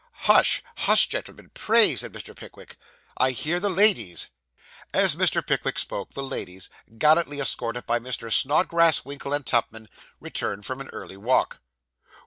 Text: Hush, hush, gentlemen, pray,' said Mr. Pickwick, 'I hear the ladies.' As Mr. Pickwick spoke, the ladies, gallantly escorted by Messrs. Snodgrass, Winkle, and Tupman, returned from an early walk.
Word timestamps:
Hush, 0.25 0.63
hush, 0.77 1.07
gentlemen, 1.09 1.51
pray,' 1.53 1.95
said 1.95 2.11
Mr. 2.11 2.35
Pickwick, 2.35 2.75
'I 3.17 3.31
hear 3.33 3.59
the 3.59 3.69
ladies.' 3.69 4.29
As 4.95 5.15
Mr. 5.15 5.45
Pickwick 5.45 5.77
spoke, 5.77 6.13
the 6.13 6.23
ladies, 6.23 6.71
gallantly 6.97 7.39
escorted 7.39 7.85
by 7.85 7.99
Messrs. 7.99 8.33
Snodgrass, 8.33 9.05
Winkle, 9.05 9.31
and 9.31 9.45
Tupman, 9.45 9.87
returned 10.19 10.65
from 10.65 10.81
an 10.81 10.87
early 10.89 11.17
walk. 11.17 11.59